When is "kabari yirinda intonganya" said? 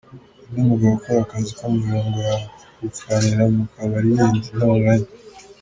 3.73-5.07